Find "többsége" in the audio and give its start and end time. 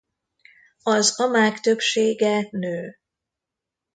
1.59-2.47